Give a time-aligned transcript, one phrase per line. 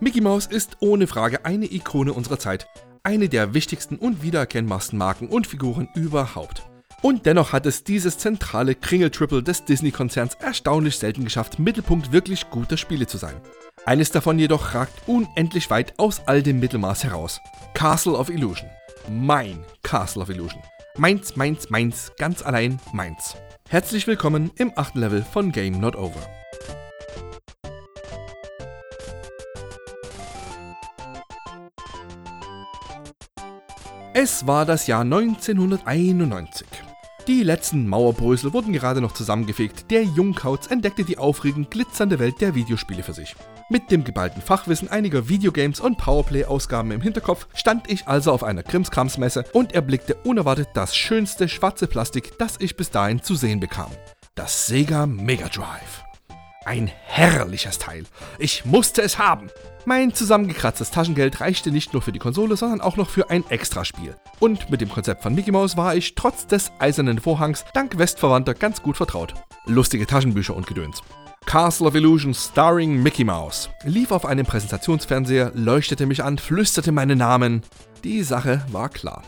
[0.00, 2.68] Mickey Mouse ist ohne Frage eine Ikone unserer Zeit,
[3.02, 6.62] eine der wichtigsten und wiedererkennbarsten Marken und Figuren überhaupt.
[7.02, 12.76] Und dennoch hat es dieses zentrale Kringel-Triple des Disney-Konzerns erstaunlich selten geschafft, Mittelpunkt wirklich guter
[12.76, 13.34] Spiele zu sein.
[13.86, 17.40] Eines davon jedoch ragt unendlich weit aus all dem Mittelmaß heraus.
[17.74, 18.70] Castle of Illusion.
[19.10, 20.62] Mein Castle of Illusion.
[20.96, 23.34] Meins, meins, meins, ganz allein meins.
[23.68, 26.20] Herzlich willkommen im achten Level von Game Not Over.
[34.20, 36.66] Es war das Jahr 1991.
[37.28, 39.92] Die letzten Mauerbrösel wurden gerade noch zusammengefegt.
[39.92, 43.36] Der Jungkauz entdeckte die aufregend glitzernde Welt der Videospiele für sich.
[43.70, 48.64] Mit dem geballten Fachwissen einiger Videogames und Powerplay-Ausgaben im Hinterkopf stand ich also auf einer
[48.64, 53.92] Krimskramsmesse und erblickte unerwartet das schönste schwarze Plastik, das ich bis dahin zu sehen bekam.
[54.34, 56.07] Das Sega Mega Drive.
[56.68, 58.04] Ein herrliches Teil.
[58.38, 59.48] Ich musste es haben.
[59.86, 64.14] Mein zusammengekratztes Taschengeld reichte nicht nur für die Konsole, sondern auch noch für ein Extraspiel.
[64.38, 68.52] Und mit dem Konzept von Mickey Mouse war ich trotz des eisernen Vorhangs dank Westverwandter
[68.52, 69.32] ganz gut vertraut.
[69.64, 71.00] Lustige Taschenbücher und Gedöns.
[71.46, 77.16] Castle of Illusion starring Mickey Mouse lief auf einem Präsentationsfernseher, leuchtete mich an, flüsterte meinen
[77.16, 77.62] Namen.
[78.04, 79.22] Die Sache war klar.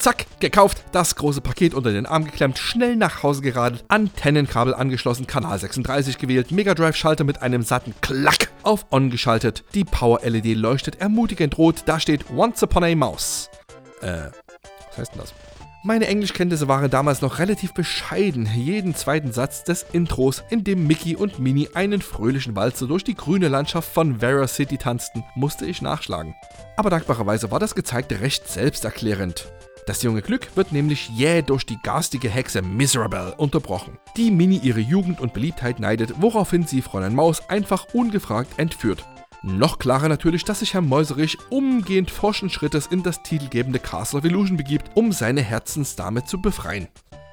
[0.00, 5.26] Zack, gekauft, das große Paket unter den Arm geklemmt, schnell nach Hause geradelt, Antennenkabel angeschlossen,
[5.26, 10.20] Kanal 36 gewählt, Mega Drive Schalter mit einem satten Klack auf On geschaltet, die Power
[10.22, 13.50] LED leuchtet ermutigend rot, da steht Once Upon a Mouse.
[14.00, 14.30] Äh,
[14.88, 15.34] was heißt denn das?
[15.82, 18.48] Meine Englischkenntnisse waren damals noch relativ bescheiden.
[18.54, 23.14] Jeden zweiten Satz des Intros, in dem Mickey und Minnie einen fröhlichen Walzer durch die
[23.14, 26.34] grüne Landschaft von Vera City tanzten, musste ich nachschlagen.
[26.76, 29.50] Aber dankbarerweise war das Gezeigte recht selbsterklärend.
[29.86, 34.80] Das junge Glück wird nämlich jäh durch die garstige Hexe Miserable unterbrochen, die Mini ihre
[34.80, 39.04] Jugend und Beliebtheit neidet, woraufhin sie Fräulein Maus einfach ungefragt entführt.
[39.42, 44.24] Noch klarer natürlich, dass sich Herr Mäuserich umgehend forschen Schrittes in das titelgebende Castle of
[44.26, 46.88] Illusion begibt, um seine Herzensdame zu befreien.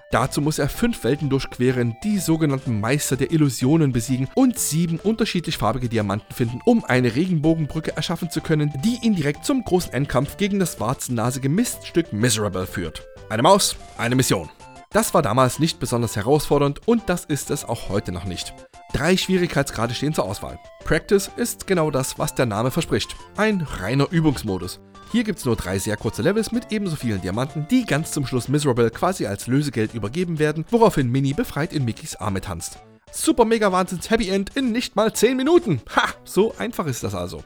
[0.09, 5.57] Dazu muss er fünf Welten durchqueren, die sogenannten Meister der Illusionen besiegen und sieben unterschiedlich
[5.57, 10.37] farbige Diamanten finden, um eine Regenbogenbrücke erschaffen zu können, die ihn direkt zum großen Endkampf
[10.37, 13.05] gegen das warzennasige Miststück Miserable führt.
[13.29, 14.49] Eine Maus, eine Mission.
[14.91, 18.53] Das war damals nicht besonders herausfordernd und das ist es auch heute noch nicht.
[18.93, 20.57] Drei Schwierigkeitsgrade stehen zur Auswahl.
[20.85, 23.13] Practice ist genau das, was der Name verspricht.
[23.35, 24.79] Ein reiner Übungsmodus.
[25.11, 28.25] Hier gibt es nur drei sehr kurze Levels mit ebenso vielen Diamanten, die ganz zum
[28.25, 32.79] Schluss Miserable quasi als Lösegeld übergeben werden, woraufhin Minnie befreit in Mickeys Arme tanzt.
[33.11, 35.81] Super Mega Wahnsinns Happy End in nicht mal 10 Minuten.
[35.95, 37.41] Ha, so einfach ist das also.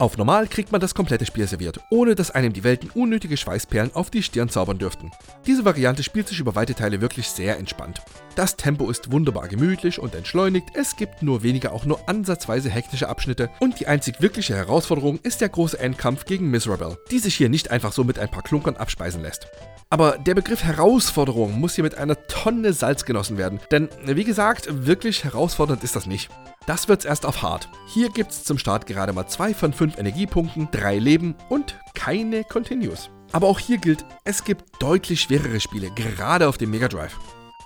[0.00, 3.96] Auf Normal kriegt man das komplette Spiel serviert, ohne dass einem die Welten unnötige Schweißperlen
[3.96, 5.10] auf die Stirn zaubern dürften.
[5.44, 8.00] Diese Variante spielt sich über weite Teile wirklich sehr entspannt.
[8.36, 13.08] Das Tempo ist wunderbar gemütlich und entschleunigt, es gibt nur wenige auch nur ansatzweise hektische
[13.08, 17.48] Abschnitte und die einzig wirkliche Herausforderung ist der große Endkampf gegen Miserable, die sich hier
[17.48, 19.48] nicht einfach so mit ein paar Klunkern abspeisen lässt.
[19.90, 24.86] Aber der Begriff Herausforderung muss hier mit einer Tonne Salz genossen werden, denn wie gesagt,
[24.86, 26.30] wirklich herausfordernd ist das nicht.
[26.66, 27.70] Das wird's erst auf hart.
[27.86, 33.10] Hier gibt's zum Start gerade mal 2 von 5 Energiepunkten, 3 Leben und keine Continues.
[33.32, 37.16] Aber auch hier gilt, es gibt deutlich schwerere Spiele, gerade auf dem Mega Drive.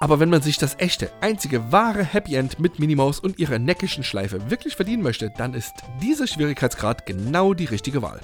[0.00, 4.02] Aber wenn man sich das echte, einzige wahre Happy End mit Minimaus und ihrer neckischen
[4.02, 8.20] Schleife wirklich verdienen möchte, dann ist dieser Schwierigkeitsgrad genau die richtige Wahl.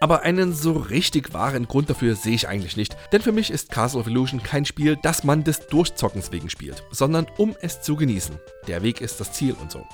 [0.00, 3.70] Aber einen so richtig wahren Grund dafür sehe ich eigentlich nicht, denn für mich ist
[3.70, 7.96] Castle of Illusion kein Spiel, das man des Durchzockens wegen spielt, sondern um es zu
[7.96, 8.38] genießen.
[8.68, 9.84] Der Weg ist das Ziel und so.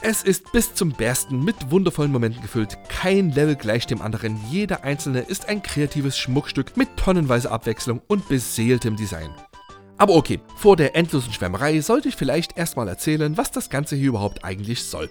[0.00, 4.84] Es ist bis zum Bersten mit wundervollen Momenten gefüllt, kein Level gleicht dem anderen, jeder
[4.84, 9.34] einzelne ist ein kreatives Schmuckstück mit tonnenweise Abwechslung und beseeltem Design.
[9.96, 14.10] Aber okay, vor der endlosen Schwärmerei sollte ich vielleicht erstmal erzählen, was das Ganze hier
[14.10, 15.10] überhaupt eigentlich soll.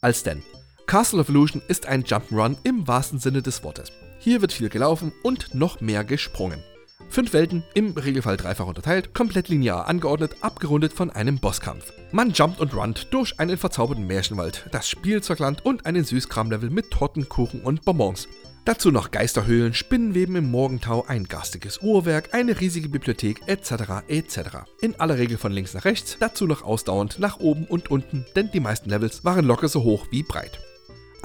[0.00, 0.42] Als denn,
[0.86, 3.92] Castle of Illusion ist ein Jump'n'Run im wahrsten Sinne des Wortes.
[4.18, 6.60] Hier wird viel gelaufen und noch mehr gesprungen.
[7.08, 11.92] Fünf Welten, im Regelfall dreifach unterteilt, komplett linear angeordnet, abgerundet von einem Bosskampf.
[12.12, 17.28] Man jumpt und runnt durch einen verzauberten Märchenwald, das Spielzeugland und einen Süßkramlevel mit Torten,
[17.28, 18.28] Kuchen und Bonbons.
[18.66, 24.02] Dazu noch Geisterhöhlen, Spinnenweben im Morgentau, ein garstiges Uhrwerk, eine riesige Bibliothek etc.
[24.08, 24.38] etc.
[24.80, 28.50] In aller Regel von links nach rechts, dazu noch ausdauernd nach oben und unten, denn
[28.50, 30.58] die meisten Levels waren locker so hoch wie breit.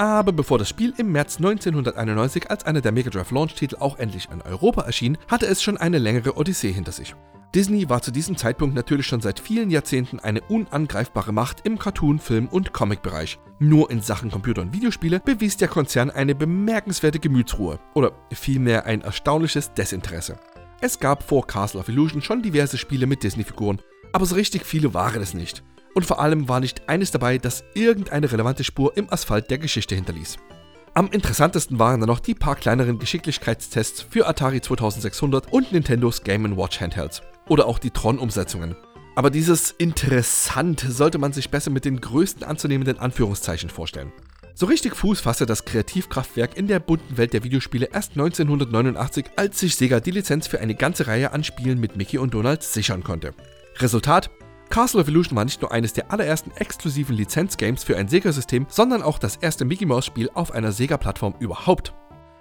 [0.02, 4.30] Aber bevor das Spiel im März 1991 als einer der Mega Drive Launch-Titel auch endlich
[4.34, 7.14] in Europa erschien, hatte es schon eine längere Odyssee hinter sich.
[7.54, 12.18] Disney war zu diesem Zeitpunkt natürlich schon seit vielen Jahrzehnten eine unangreifbare Macht im Cartoon-,
[12.18, 13.38] Film- und Comic-Bereich.
[13.60, 19.02] Nur in Sachen Computer- und Videospiele bewies der Konzern eine bemerkenswerte Gemütsruhe oder vielmehr ein
[19.02, 20.40] erstaunliches Desinteresse.
[20.80, 23.80] Es gab vor Castle of Illusion schon diverse Spiele mit Disney-Figuren,
[24.14, 25.62] aber so richtig viele waren es nicht
[25.94, 29.96] und vor allem war nicht eines dabei, das irgendeine relevante Spur im Asphalt der Geschichte
[29.96, 30.38] hinterließ.
[30.94, 36.58] Am interessantesten waren dann noch die paar kleineren Geschicklichkeitstests für Atari 2600 und Nintendos Game
[36.58, 37.22] Watch Handhelds.
[37.48, 38.76] Oder auch die Tron-Umsetzungen.
[39.16, 44.12] Aber dieses interessant sollte man sich besser mit den größten anzunehmenden Anführungszeichen vorstellen.
[44.54, 49.60] So richtig Fuß fasste das Kreativkraftwerk in der bunten Welt der Videospiele erst 1989, als
[49.60, 53.04] sich Sega die Lizenz für eine ganze Reihe an Spielen mit Mickey und Donald sichern
[53.04, 53.34] konnte.
[53.78, 54.30] Resultat?
[54.72, 59.04] Castle of Illusion war nicht nur eines der allerersten exklusiven Lizenzgames für ein Sega-System, sondern
[59.04, 61.94] auch das erste Mickey Mouse-Spiel auf einer Sega-Plattform überhaupt.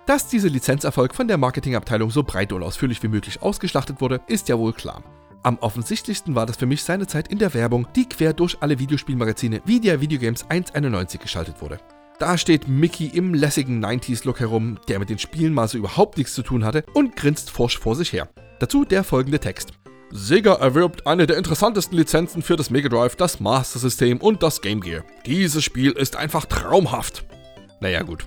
[0.07, 4.49] Dass dieser Lizenzerfolg von der Marketingabteilung so breit und ausführlich wie möglich ausgeschlachtet wurde, ist
[4.49, 5.03] ja wohl klar.
[5.43, 8.79] Am offensichtlichsten war das für mich seine Zeit in der Werbung, die quer durch alle
[8.79, 11.79] Videospielmagazine wie der Videogames 191 geschaltet wurde.
[12.21, 16.35] Da steht Mickey im lässigen 90s-Look herum, der mit den Spielen mal so überhaupt nichts
[16.35, 18.29] zu tun hatte und grinst forsch vor sich her.
[18.61, 19.80] Dazu der folgende Text.
[20.13, 24.61] Sega erwirbt eine der interessantesten Lizenzen für das Mega Drive, das Master System und das
[24.61, 25.05] Game Gear.
[25.25, 27.25] Dieses Spiel ist einfach traumhaft.
[27.81, 28.27] Naja gut.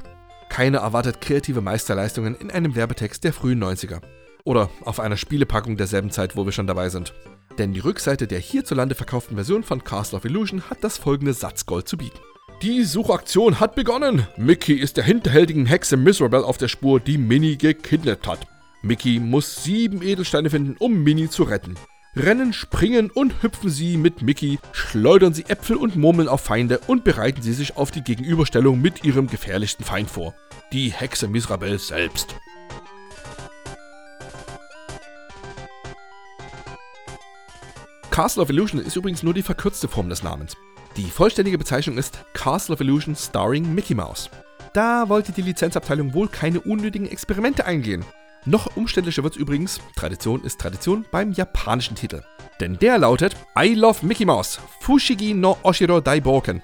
[0.49, 4.01] Keiner erwartet kreative Meisterleistungen in einem Werbetext der frühen 90er.
[4.45, 7.13] Oder auf einer Spielepackung derselben Zeit, wo wir schon dabei sind.
[7.57, 11.87] Denn die Rückseite der hierzulande verkauften Version von Castle of Illusion hat das folgende Satzgold
[11.89, 12.19] zu bieten.
[12.61, 14.25] Die Suchaktion hat begonnen.
[14.37, 18.47] Mickey ist der hinterhältigen Hexe Miserable auf der Spur, die Minnie gekidnappt hat.
[18.85, 21.75] Mickey muss sieben Edelsteine finden, um Minnie zu retten.
[22.17, 27.05] Rennen, springen und hüpfen sie mit Mickey, schleudern sie Äpfel und Murmeln auf Feinde und
[27.05, 30.35] bereiten sie sich auf die Gegenüberstellung mit ihrem gefährlichsten Feind vor.
[30.73, 32.35] Die Hexe Miserable selbst.
[38.11, 40.57] Castle of Illusion ist übrigens nur die verkürzte Form des Namens.
[40.97, 44.29] Die vollständige Bezeichnung ist Castle of Illusion starring Mickey Mouse.
[44.73, 48.03] Da wollte die Lizenzabteilung wohl keine unnötigen Experimente eingehen.
[48.45, 52.23] Noch umständlicher wird es übrigens, Tradition ist Tradition, beim japanischen Titel.
[52.59, 56.61] Denn der lautet I Love Mickey Mouse, Fushigi no Oshiro Daiboken.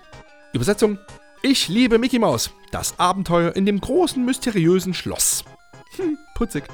[0.52, 0.98] Übersetzung,
[1.42, 5.46] ich liebe Mickey Mouse, das Abenteuer in dem großen mysteriösen Schloss.
[5.96, 6.66] Hm, putzig.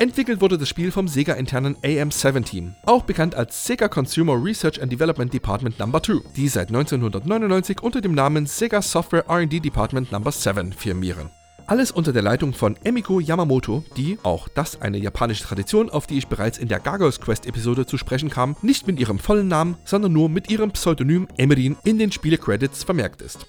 [0.00, 5.30] Entwickelt wurde das Spiel vom Sega-internen AM7-Team, auch bekannt als Sega Consumer Research and Development
[5.30, 6.00] Department No.
[6.00, 10.30] 2, die seit 1999 unter dem Namen Sega Software R&D Department No.
[10.30, 11.28] 7 firmieren.
[11.66, 16.16] Alles unter der Leitung von Emiko Yamamoto, die, auch das eine japanische Tradition, auf die
[16.16, 19.76] ich bereits in der Gargoyles Quest Episode zu sprechen kam, nicht mit ihrem vollen Namen,
[19.84, 23.44] sondern nur mit ihrem Pseudonym Emerin in den Spielecredits vermerkt ist.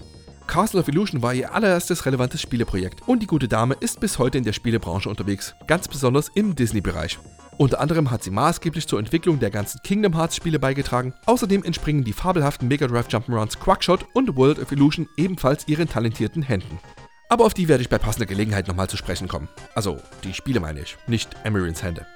[0.52, 4.36] Castle of Illusion war ihr allererstes relevantes Spieleprojekt und die gute Dame ist bis heute
[4.36, 7.18] in der Spielebranche unterwegs, ganz besonders im Disney-Bereich.
[7.56, 11.14] Unter anderem hat sie maßgeblich zur Entwicklung der ganzen Kingdom Hearts Spiele beigetragen.
[11.24, 16.42] Außerdem entspringen die fabelhaften Mega Drive Jump'n'Runs Quackshot und World of Illusion ebenfalls ihren talentierten
[16.42, 16.78] Händen.
[17.30, 19.48] Aber auf die werde ich bei passender Gelegenheit nochmal zu sprechen kommen.
[19.74, 22.06] Also, die Spiele meine ich, nicht Emerins Hände.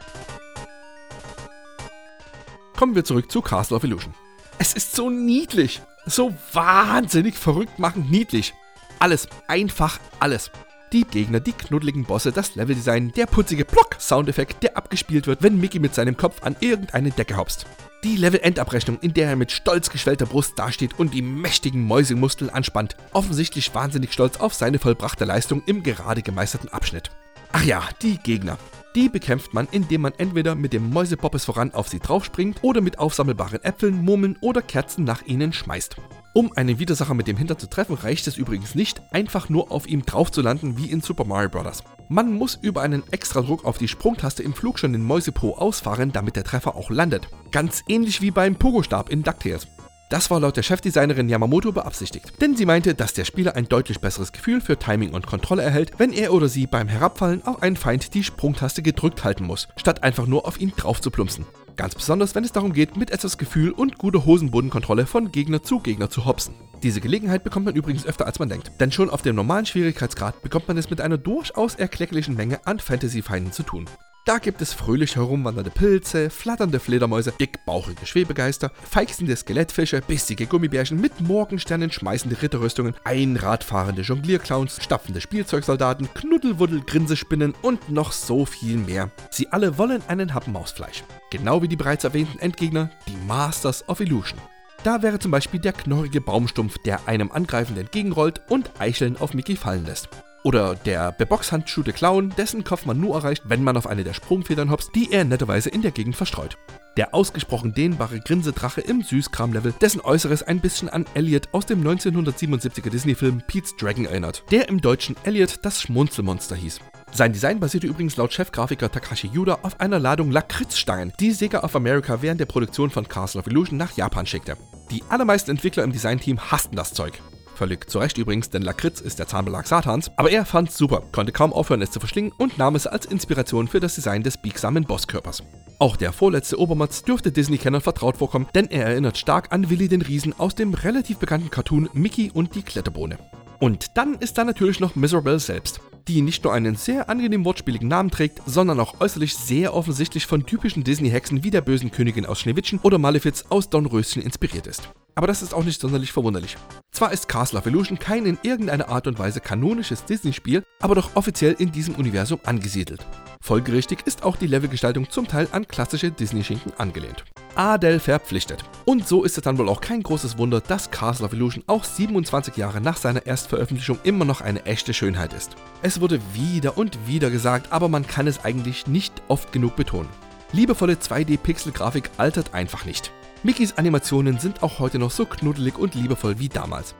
[2.76, 4.12] Kommen wir zurück zu Castle of Illusion.
[4.58, 5.80] Es ist so niedlich.
[6.06, 8.54] So wahnsinnig verrückt machend niedlich.
[9.00, 10.52] Alles, einfach alles.
[10.92, 15.80] Die Gegner, die knuddeligen Bosse, das Leveldesign, der putzige Plock-Soundeffekt, der abgespielt wird, wenn Mickey
[15.80, 17.66] mit seinem Kopf an irgendeine Decke hopst.
[18.04, 22.96] Die Level-Endabrechnung, in der er mit stolz geschwellter Brust dasteht und die mächtigen Mäusemuskeln anspannt,
[23.12, 27.10] offensichtlich wahnsinnig stolz auf seine vollbrachte Leistung im gerade gemeisterten Abschnitt.
[27.50, 28.58] Ach ja, die Gegner.
[28.96, 32.98] Die bekämpft man, indem man entweder mit dem Mäusepoppes voran auf sie draufspringt oder mit
[32.98, 35.96] aufsammelbaren Äpfeln, Murmeln oder Kerzen nach ihnen schmeißt.
[36.32, 39.86] Um einen Widersacher mit dem Hintern zu treffen, reicht es übrigens nicht, einfach nur auf
[39.86, 41.84] ihm drauf zu landen wie in Super Mario Bros.
[42.08, 46.36] Man muss über einen Extradruck auf die Sprungtaste im Flug schon den Mäusepo ausfahren, damit
[46.36, 47.28] der Treffer auch landet.
[47.52, 49.66] Ganz ähnlich wie beim Pogo-Stab in DuckTales.
[50.08, 53.98] Das war laut der Chefdesignerin Yamamoto beabsichtigt, denn sie meinte, dass der Spieler ein deutlich
[53.98, 57.74] besseres Gefühl für Timing und Kontrolle erhält, wenn er oder sie beim Herabfallen auf einen
[57.74, 61.44] Feind die Sprungtaste gedrückt halten muss, statt einfach nur auf ihn drauf zu plumpsen.
[61.74, 65.80] Ganz besonders, wenn es darum geht, mit etwas Gefühl und guter Hosenbodenkontrolle von Gegner zu
[65.80, 66.54] Gegner zu hopsen.
[66.84, 70.40] Diese Gelegenheit bekommt man übrigens öfter als man denkt, denn schon auf dem normalen Schwierigkeitsgrad
[70.40, 73.86] bekommt man es mit einer durchaus erklecklichen Menge an Fantasy-Feinden zu tun.
[74.26, 81.20] Da gibt es fröhlich herumwandernde Pilze, flatternde Fledermäuse, dickbauchige Schwebegeister, feixende Skelettfische, bissige Gummibärchen mit
[81.20, 89.12] Morgensternen schmeißende Ritterrüstungen, einradfahrende Jonglierclowns, stapfende Spielzeugsoldaten, Knuddelwuddel, Grinsespinnen und noch so viel mehr.
[89.30, 91.04] Sie alle wollen einen Happen Mausfleisch.
[91.30, 94.40] Genau wie die bereits erwähnten Endgegner, die Masters of Illusion.
[94.82, 99.54] Da wäre zum Beispiel der knorrige Baumstumpf, der einem Angreifenden entgegenrollt und Eicheln auf Mickey
[99.54, 100.08] fallen lässt.
[100.46, 104.70] Oder der beboxhandschuhte Clown, dessen Kopf man nur erreicht, wenn man auf eine der Sprungfedern
[104.70, 106.56] hopst, die er netterweise in der Gegend verstreut.
[106.96, 112.90] Der ausgesprochen dehnbare Grinsedrache im Süßkram-Level, dessen Äußeres ein bisschen an Elliot aus dem 1977er
[112.90, 116.78] Disney-Film Pete's Dragon erinnert, der im Deutschen Elliot das Schmunzelmonster hieß.
[117.10, 121.74] Sein Design basierte übrigens laut Chefgrafiker Takashi Yuda auf einer Ladung Lakritzstangen, die Sega of
[121.74, 124.56] America während der Produktion von Castle of Illusion nach Japan schickte.
[124.92, 127.20] Die allermeisten Entwickler im Designteam hassten das Zeug.
[127.56, 130.10] Völlig zu Recht übrigens, denn Lakritz ist der Zahnbelag Satans.
[130.16, 133.66] Aber er fand's super, konnte kaum aufhören, es zu verschlingen und nahm es als Inspiration
[133.66, 135.42] für das Design des biegsamen Bosskörpers.
[135.78, 140.02] Auch der vorletzte Obermatz dürfte Disney-Kennern vertraut vorkommen, denn er erinnert stark an Willy den
[140.02, 143.16] Riesen aus dem relativ bekannten Cartoon Mickey und die Kletterbohne.
[143.58, 147.88] Und dann ist da natürlich noch Miserable selbst, die nicht nur einen sehr angenehm wortspieligen
[147.88, 152.40] Namen trägt, sondern auch äußerlich sehr offensichtlich von typischen Disney-Hexen wie der bösen Königin aus
[152.40, 154.88] Schneewittchen oder Malefiz aus Dornröschen inspiriert ist.
[155.14, 156.56] Aber das ist auch nicht sonderlich verwunderlich.
[156.92, 161.16] Zwar ist Castle of Illusion kein in irgendeiner Art und Weise kanonisches Disney-Spiel, aber doch
[161.16, 163.04] offiziell in diesem Universum angesiedelt.
[163.46, 167.24] Folgerichtig ist auch die Levelgestaltung zum Teil an klassische Disney-Schinken angelehnt.
[167.54, 168.64] Adel verpflichtet.
[168.86, 171.84] Und so ist es dann wohl auch kein großes Wunder, dass Castle of Illusion auch
[171.84, 175.54] 27 Jahre nach seiner Erstveröffentlichung immer noch eine echte Schönheit ist.
[175.80, 180.08] Es wurde wieder und wieder gesagt, aber man kann es eigentlich nicht oft genug betonen.
[180.50, 183.12] Liebevolle 2D-Pixel-Grafik altert einfach nicht.
[183.44, 186.96] Mickeys Animationen sind auch heute noch so knuddelig und liebevoll wie damals.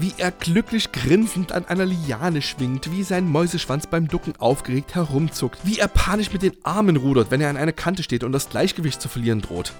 [0.00, 5.58] Wie er glücklich grinsend an einer Liane schwingt, wie sein Mäuseschwanz beim Ducken aufgeregt herumzuckt,
[5.64, 8.48] wie er panisch mit den Armen rudert, wenn er an einer Kante steht und das
[8.48, 9.72] Gleichgewicht zu verlieren droht.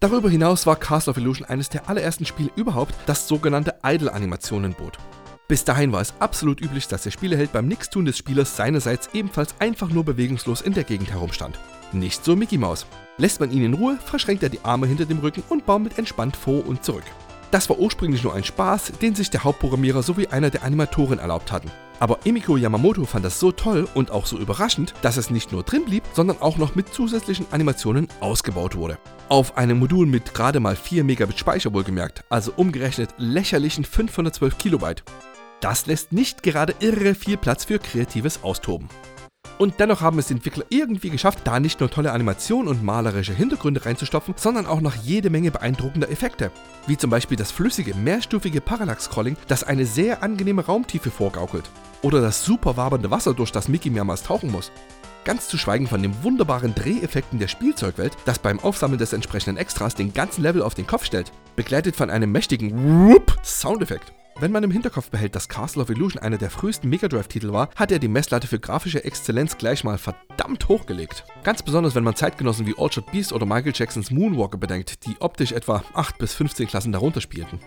[0.00, 4.98] Darüber hinaus war Castle of Illusion eines der allerersten Spiele überhaupt, das sogenannte Idle-Animationen bot.
[5.46, 9.54] Bis dahin war es absolut üblich, dass der Spieleheld beim Nichtstun des Spielers seinerseits ebenfalls
[9.60, 11.56] einfach nur bewegungslos in der Gegend herumstand.
[11.92, 12.84] Nicht so Mickey Mouse.
[13.16, 16.36] Lässt man ihn in Ruhe, verschränkt er die Arme hinter dem Rücken und baumelt entspannt
[16.36, 17.04] vor und zurück.
[17.50, 21.50] Das war ursprünglich nur ein Spaß, den sich der Hauptprogrammierer sowie einer der Animatoren erlaubt
[21.50, 21.70] hatten.
[21.98, 25.62] Aber Emiko Yamamoto fand das so toll und auch so überraschend, dass es nicht nur
[25.62, 28.98] drin blieb, sondern auch noch mit zusätzlichen Animationen ausgebaut wurde.
[29.28, 35.02] Auf einem Modul mit gerade mal 4 Megabit Speicher wohlgemerkt, also umgerechnet lächerlichen 512 Kilobyte.
[35.60, 38.88] Das lässt nicht gerade irre viel Platz für kreatives Austoben.
[39.58, 43.34] Und dennoch haben es die Entwickler irgendwie geschafft, da nicht nur tolle Animationen und malerische
[43.34, 46.52] Hintergründe reinzustopfen, sondern auch noch jede Menge beeindruckender Effekte.
[46.86, 51.68] Wie zum Beispiel das flüssige, mehrstufige Parallax-Scrolling, das eine sehr angenehme Raumtiefe vorgaukelt.
[52.02, 54.70] Oder das super wabernde Wasser, durch das Mickey mehrmals tauchen muss.
[55.24, 59.96] Ganz zu schweigen von den wunderbaren Dreheffekten der Spielzeugwelt, das beim Aufsammeln des entsprechenden Extras
[59.96, 64.12] den ganzen Level auf den Kopf stellt, begleitet von einem mächtigen Whoop Soundeffekt.
[64.40, 67.70] Wenn man im Hinterkopf behält, dass Castle of Illusion einer der frühesten Mega Drive-Titel war,
[67.74, 71.24] hat er die Messlatte für grafische Exzellenz gleich mal verdammt hochgelegt.
[71.42, 75.50] Ganz besonders, wenn man Zeitgenossen wie Altered Beast oder Michael Jacksons Moonwalker bedenkt, die optisch
[75.50, 77.58] etwa 8 bis 15 Klassen darunter spielten.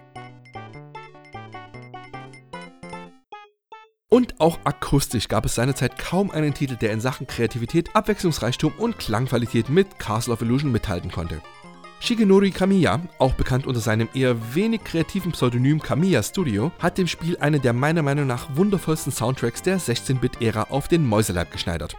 [4.07, 8.97] Und auch akustisch gab es seinerzeit kaum einen Titel, der in Sachen Kreativität, Abwechslungsreichtum und
[8.97, 11.41] Klangqualität mit Castle of Illusion mithalten konnte.
[12.03, 17.37] Shigenori Kamiya, auch bekannt unter seinem eher wenig kreativen Pseudonym Kamiya Studio, hat dem Spiel
[17.37, 21.95] einen der meiner Meinung nach wundervollsten Soundtracks der 16-Bit-Ära auf den Mäuseleib geschneidert.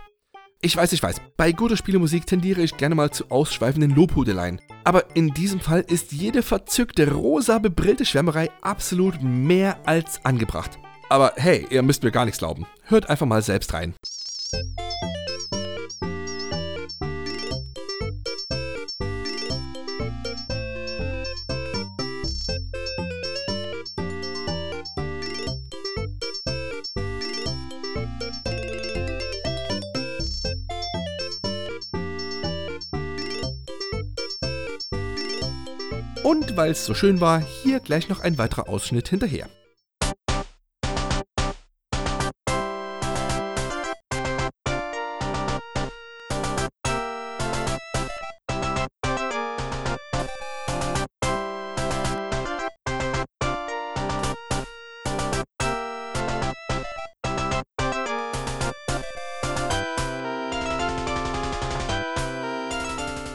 [0.60, 4.60] Ich weiß, ich weiß, bei guter Spielemusik tendiere ich gerne mal zu ausschweifenden Lobhudeleien.
[4.82, 10.80] Aber in diesem Fall ist jede verzückte, rosa bebrillte Schwärmerei absolut mehr als angebracht.
[11.10, 12.66] Aber hey, ihr müsst mir gar nichts glauben.
[12.86, 13.94] Hört einfach mal selbst rein.
[36.72, 39.48] Es so schön war, hier gleich noch ein weiterer Ausschnitt hinterher.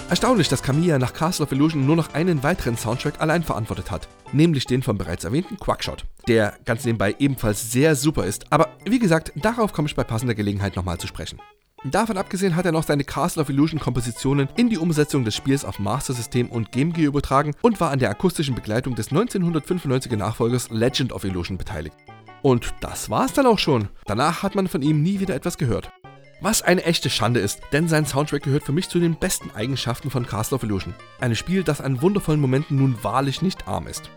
[0.09, 4.07] Erstaunlich, dass Kamiya nach Castle of Illusion nur noch einen weiteren Soundtrack allein verantwortet hat,
[4.31, 8.99] nämlich den von bereits erwähnten Quackshot, der ganz nebenbei ebenfalls sehr super ist, aber wie
[8.99, 11.41] gesagt, darauf komme ich bei passender Gelegenheit nochmal zu sprechen.
[11.83, 15.65] Davon abgesehen hat er noch seine Castle of Illusion Kompositionen in die Umsetzung des Spiels
[15.65, 20.15] auf Master System und Game Gear übertragen und war an der akustischen Begleitung des 1995er
[20.15, 21.95] Nachfolgers Legend of Illusion beteiligt.
[22.41, 23.89] Und das war's dann auch schon.
[24.05, 25.91] Danach hat man von ihm nie wieder etwas gehört.
[26.39, 30.11] Was eine echte Schande ist, denn sein Soundtrack gehört für mich zu den besten Eigenschaften
[30.11, 30.93] von Castle of Illusion.
[31.19, 34.11] Ein Spiel, das an wundervollen Momenten nun wahrlich nicht arm ist.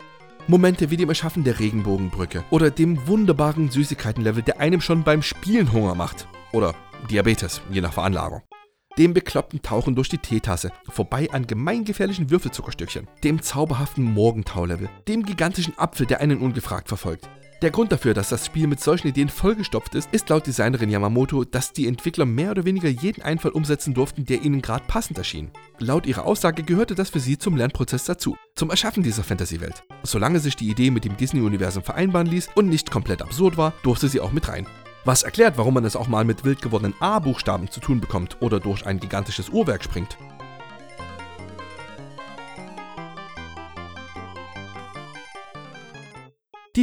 [0.47, 5.71] Momente wie dem Erschaffen der Regenbogenbrücke oder dem wunderbaren Süßigkeitenlevel, der einem schon beim Spielen
[5.71, 6.27] Hunger macht.
[6.51, 6.75] Oder
[7.09, 8.43] Diabetes, je nach Veranlagung.
[8.99, 15.77] Dem bekloppten Tauchen durch die Teetasse, vorbei an gemeingefährlichen Würfelzuckerstückchen, dem zauberhaften Morgentau-Level, dem gigantischen
[15.79, 17.29] Apfel, der einen ungefragt verfolgt,
[17.61, 21.43] Der Grund dafür, dass das Spiel mit solchen Ideen vollgestopft ist, ist laut Designerin Yamamoto,
[21.43, 25.51] dass die Entwickler mehr oder weniger jeden Einfall umsetzen durften, der ihnen gerade passend erschien.
[25.77, 29.83] Laut ihrer Aussage gehörte das für sie zum Lernprozess dazu, zum Erschaffen dieser Fantasy-Welt.
[30.01, 34.07] Solange sich die Idee mit dem Disney-Universum vereinbaren ließ und nicht komplett absurd war, durfte
[34.07, 34.65] sie auch mit rein.
[35.05, 38.59] Was erklärt, warum man es auch mal mit wild gewordenen A-Buchstaben zu tun bekommt oder
[38.59, 40.17] durch ein gigantisches Uhrwerk springt.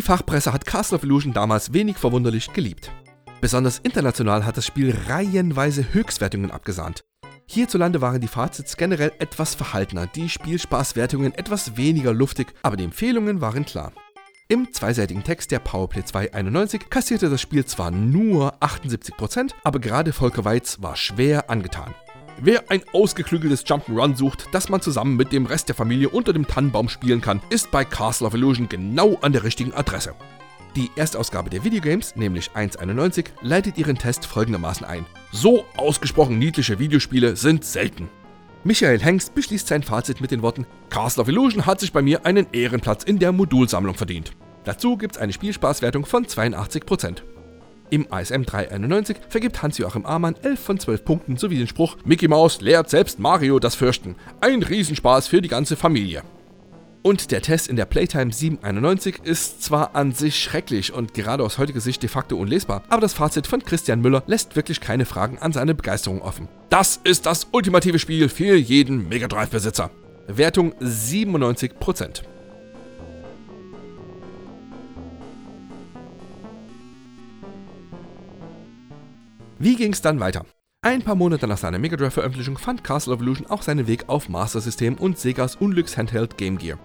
[0.09, 2.91] Fachpresse hat Castle of Illusion damals wenig verwunderlich geliebt.
[3.43, 7.05] Besonders international hat das Spiel reihenweise Höchstwertungen abgesahnt.
[7.45, 13.43] Hierzulande waren die Fazits generell etwas verhaltener, die Spielspaßwertungen etwas weniger luftig, aber die Empfehlungen
[13.43, 13.93] waren klar.
[14.49, 20.47] Im zweiseitigen Text der Powerplay 291 kassierte das Spiel zwar nur 78%, aber gerade Volker
[20.47, 21.95] Weiz war schwer angetan.
[22.41, 26.47] Wer ein ausgeklügeltes Jump'n'Run sucht, das man zusammen mit dem Rest der Familie unter dem
[26.47, 30.15] Tannenbaum spielen kann, ist bei Castle of Illusion genau an der richtigen Adresse.
[30.77, 35.05] Die Erstausgabe der Videogames, nämlich 1.91, leitet ihren Test folgendermaßen ein.
[35.33, 38.09] So ausgesprochen niedliche Videospiele sind selten.
[38.63, 42.25] Michael Hengst beschließt sein Fazit mit den Worten: Castle of Illusion hat sich bei mir
[42.25, 44.31] einen Ehrenplatz in der Modulsammlung verdient.
[44.63, 47.23] Dazu gibt es eine Spielspaßwertung von 82%.
[47.91, 52.61] Im ASM 391 vergibt Hans-Joachim Amann 11 von 12 Punkten sowie den Spruch Mickey Mouse
[52.61, 54.17] lehrt selbst Mario das Fürchten.
[54.41, 56.23] Ein Riesenspaß für die ganze Familie.
[57.03, 61.57] Und der Test in der Playtime 791 ist zwar an sich schrecklich und gerade aus
[61.57, 65.39] heutiger Sicht de facto unlesbar, aber das Fazit von Christian Müller lässt wirklich keine Fragen
[65.39, 66.49] an seine Begeisterung offen.
[66.69, 69.91] Das ist das ultimative Spiel für jeden Mega Drive-Besitzer.
[70.27, 72.23] Wertung 97%.
[79.61, 80.47] Wie ging es dann weiter?
[80.83, 84.29] Ein paar Monate nach seiner Mega Drive-Veröffentlichung fand Castle of Illusion auch seinen Weg auf
[84.29, 86.79] Master System und Segas Unglücks-Handheld Game Gear.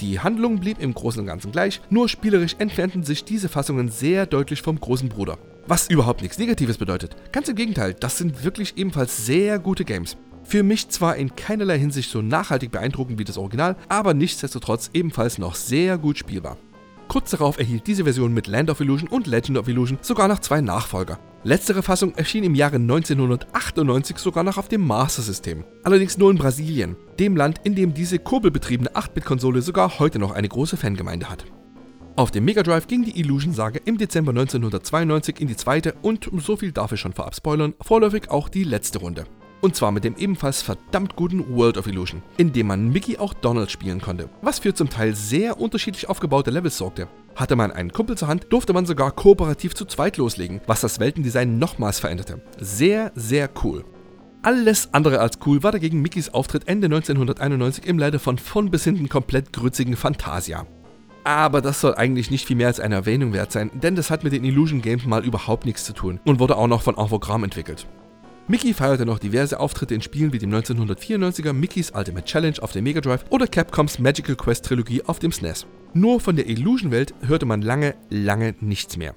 [0.00, 4.26] Die Handlung blieb im Großen und Ganzen gleich, nur spielerisch entfernten sich diese Fassungen sehr
[4.26, 5.38] deutlich vom großen Bruder.
[5.68, 7.14] Was überhaupt nichts Negatives bedeutet.
[7.30, 10.16] Ganz im Gegenteil, das sind wirklich ebenfalls sehr gute Games.
[10.42, 15.38] Für mich zwar in keinerlei Hinsicht so nachhaltig beeindruckend wie das Original, aber nichtsdestotrotz ebenfalls
[15.38, 16.56] noch sehr gut spielbar.
[17.06, 20.40] Kurz darauf erhielt diese Version mit Land of Illusion und Legend of Illusion sogar noch
[20.40, 21.20] zwei Nachfolger.
[21.46, 25.62] Letztere Fassung erschien im Jahre 1998 sogar noch auf dem Master System.
[25.84, 30.48] Allerdings nur in Brasilien, dem Land, in dem diese kurbelbetriebene 8-Bit-Konsole sogar heute noch eine
[30.48, 31.44] große Fangemeinde hat.
[32.16, 36.56] Auf dem Mega Drive ging die Illusion-Sage im Dezember 1992 in die zweite und, so
[36.56, 39.24] viel darf ich schon vorab spoilern, vorläufig auch die letzte Runde.
[39.60, 43.34] Und zwar mit dem ebenfalls verdammt guten World of Illusion, in dem man Mickey auch
[43.34, 47.06] Donald spielen konnte, was für zum Teil sehr unterschiedlich aufgebaute Levels sorgte.
[47.36, 50.98] Hatte man einen Kumpel zur Hand, durfte man sogar kooperativ zu zweit loslegen, was das
[50.98, 52.40] Weltendesign nochmals veränderte.
[52.58, 53.84] Sehr, sehr cool.
[54.42, 58.84] Alles andere als cool war dagegen Mickeys Auftritt Ende 1991 im leider von vorn bis
[58.84, 60.66] hinten komplett grützigen Fantasia.
[61.24, 64.24] Aber das soll eigentlich nicht viel mehr als eine Erwähnung wert sein, denn das hat
[64.24, 67.44] mit den Illusion Games mal überhaupt nichts zu tun und wurde auch noch von Avogram
[67.44, 67.86] entwickelt.
[68.48, 72.84] Mickey feierte noch diverse Auftritte in Spielen wie dem 1994er Mickey's Ultimate Challenge auf dem
[72.84, 75.66] Mega Drive oder Capcoms Magical Quest Trilogie auf dem SNES.
[75.94, 79.16] Nur von der Illusion-Welt hörte man lange, lange nichts mehr.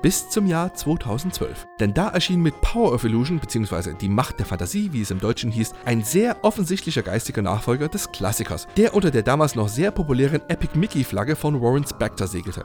[0.00, 1.66] bis zum Jahr 2012.
[1.80, 3.94] Denn da erschien mit Power of Illusion bzw.
[4.00, 8.10] Die Macht der Fantasie, wie es im Deutschen hieß, ein sehr offensichtlicher geistiger Nachfolger des
[8.12, 12.64] Klassikers, der unter der damals noch sehr populären Epic Mickey Flagge von Warren Spector segelte.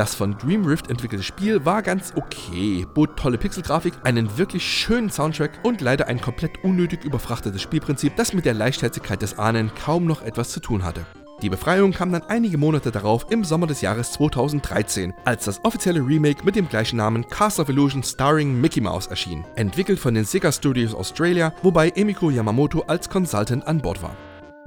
[0.00, 5.10] Das von Dream Rift entwickelte Spiel war ganz okay, bot tolle Pixelgrafik, einen wirklich schönen
[5.10, 10.06] Soundtrack und leider ein komplett unnötig überfrachtetes Spielprinzip, das mit der Leichtherzigkeit des Ahnen kaum
[10.06, 11.04] noch etwas zu tun hatte.
[11.42, 16.00] Die Befreiung kam dann einige Monate darauf im Sommer des Jahres 2013, als das offizielle
[16.00, 20.24] Remake mit dem gleichen Namen Castle of Illusion starring Mickey Mouse erschien, entwickelt von den
[20.24, 24.16] Sega Studios Australia, wobei Emiko Yamamoto als Consultant an Bord war.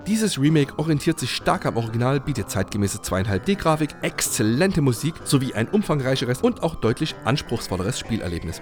[0.05, 6.41] Dieses Remake orientiert sich stark am Original, bietet zeitgemäße 2,5D-Grafik, exzellente Musik sowie ein umfangreicheres
[6.41, 8.61] und auch deutlich anspruchsvolleres Spielerlebnis.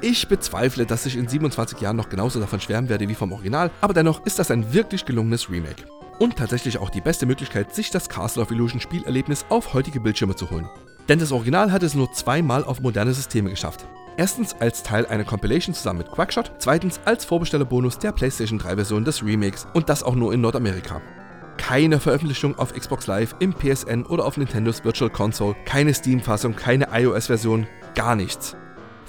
[0.00, 3.70] Ich bezweifle, dass ich in 27 Jahren noch genauso davon schwärmen werde wie vom Original,
[3.82, 5.84] aber dennoch ist das ein wirklich gelungenes Remake.
[6.18, 10.36] Und tatsächlich auch die beste Möglichkeit, sich das Castle of Illusion Spielerlebnis auf heutige Bildschirme
[10.36, 10.70] zu holen.
[11.10, 13.86] Denn das Original hat es nur zweimal auf moderne Systeme geschafft.
[14.18, 19.04] Erstens als Teil einer Compilation zusammen mit Quackshot, zweitens als Vorbestellerbonus der PlayStation 3 Version
[19.04, 21.00] des Remakes und das auch nur in Nordamerika.
[21.56, 26.88] Keine Veröffentlichung auf Xbox Live, im PSN oder auf Nintendos Virtual Console, keine Steam-Fassung, keine
[26.92, 28.56] iOS-Version, gar nichts.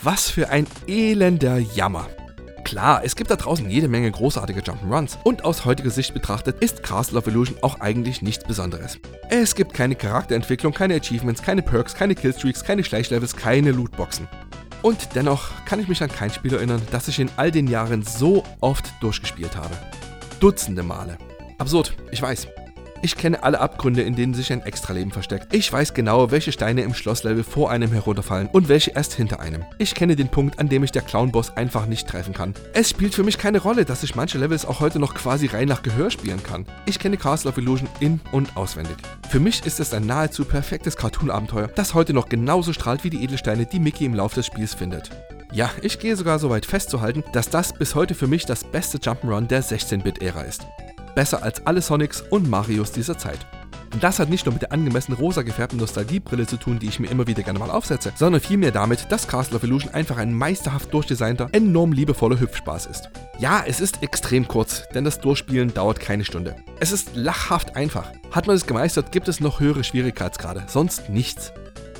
[0.03, 2.07] Was für ein elender Jammer.
[2.63, 6.83] Klar, es gibt da draußen jede Menge großartige Jump'n'Runs und aus heutiger Sicht betrachtet ist
[6.83, 8.99] Castle of Illusion auch eigentlich nichts Besonderes.
[9.31, 14.27] Es gibt keine Charakterentwicklung, keine Achievements, keine Perks, keine Killstreaks, keine Schleichlevels, keine Lootboxen.
[14.81, 18.03] Und dennoch kann ich mich an kein Spiel erinnern, das ich in all den Jahren
[18.03, 19.75] so oft durchgespielt habe.
[20.39, 21.17] Dutzende Male.
[21.57, 22.47] Absurd, ich weiß.
[23.01, 25.53] Ich kenne alle Abgründe, in denen sich ein Extraleben versteckt.
[25.53, 29.63] Ich weiß genau, welche Steine im Schlosslevel vor einem herunterfallen und welche erst hinter einem.
[29.77, 32.53] Ich kenne den Punkt, an dem ich der Clown-Boss einfach nicht treffen kann.
[32.73, 35.69] Es spielt für mich keine Rolle, dass ich manche Levels auch heute noch quasi rein
[35.69, 36.65] nach Gehör spielen kann.
[36.85, 38.97] Ich kenne Castle of Illusion in- und auswendig.
[39.29, 43.23] Für mich ist es ein nahezu perfektes Cartoon-Abenteuer, das heute noch genauso strahlt wie die
[43.23, 45.09] Edelsteine, die Mickey im Laufe des Spiels findet.
[45.51, 48.97] Ja, ich gehe sogar so weit festzuhalten, dass das bis heute für mich das beste
[48.97, 50.67] Jump'n'Run der 16-Bit-Ära ist
[51.15, 53.45] besser als alle Sonics und Marios dieser Zeit.
[53.93, 56.99] Und das hat nicht nur mit der angemessen rosa gefärbten Nostalgiebrille zu tun, die ich
[56.99, 60.33] mir immer wieder gerne mal aufsetze, sondern vielmehr damit, dass Castle of Illusion einfach ein
[60.33, 63.09] meisterhaft durchdesignter, enorm liebevoller Hüpfspaß ist.
[63.39, 66.55] Ja, es ist extrem kurz, denn das Durchspielen dauert keine Stunde.
[66.79, 68.11] Es ist lachhaft einfach.
[68.31, 71.51] Hat man es gemeistert, gibt es noch höhere Schwierigkeitsgrade, sonst nichts.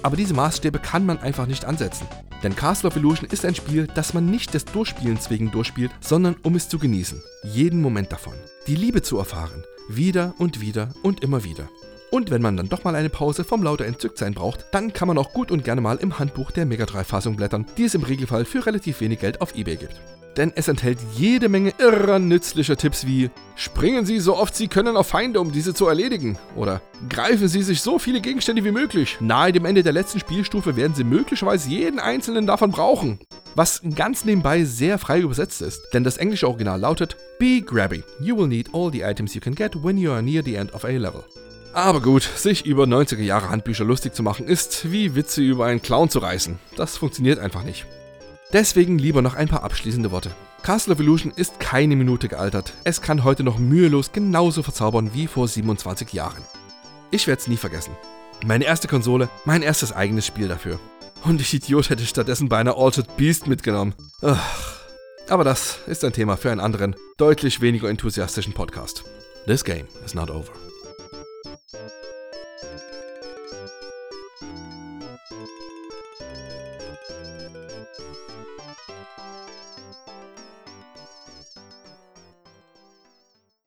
[0.01, 2.07] Aber diese Maßstäbe kann man einfach nicht ansetzen.
[2.43, 6.35] Denn Castle of Illusion ist ein Spiel, das man nicht des Durchspielens wegen durchspielt, sondern
[6.43, 7.21] um es zu genießen.
[7.43, 8.35] Jeden Moment davon.
[8.67, 9.63] Die Liebe zu erfahren.
[9.89, 11.67] Wieder und wieder und immer wieder.
[12.11, 15.17] Und wenn man dann doch mal eine Pause vom lauter Entzücktsein braucht, dann kann man
[15.17, 18.03] auch gut und gerne mal im Handbuch der Mega 3 Fassung blättern, die es im
[18.03, 20.01] Regelfall für relativ wenig Geld auf Ebay gibt
[20.39, 24.95] denn es enthält jede Menge irrer nützlicher Tipps wie Springen Sie so oft Sie können
[24.95, 29.17] auf Feinde, um diese zu erledigen oder Greifen Sie sich so viele Gegenstände wie möglich.
[29.19, 33.19] Nahe dem Ende der letzten Spielstufe werden Sie möglicherweise jeden einzelnen davon brauchen.
[33.55, 38.03] Was ganz nebenbei sehr frei übersetzt ist, denn das englische Original lautet Be grabby.
[38.21, 40.73] You will need all the items you can get when you are near the end
[40.73, 41.25] of a level.
[41.73, 45.81] Aber gut, sich über 90er Jahre Handbücher lustig zu machen, ist wie Witze über einen
[45.81, 46.57] Clown zu reißen.
[46.75, 47.85] Das funktioniert einfach nicht.
[48.51, 50.31] Deswegen lieber noch ein paar abschließende Worte.
[50.63, 52.73] Castle of Illusion ist keine Minute gealtert.
[52.83, 56.43] Es kann heute noch mühelos genauso verzaubern wie vor 27 Jahren.
[57.11, 57.95] Ich werde es nie vergessen.
[58.45, 60.79] Meine erste Konsole, mein erstes eigenes Spiel dafür.
[61.23, 63.93] Und ich Idiot hätte stattdessen beinahe Altered Beast mitgenommen.
[64.21, 64.37] Ugh.
[65.29, 69.03] Aber das ist ein Thema für einen anderen, deutlich weniger enthusiastischen Podcast.
[69.45, 70.68] This game is not over.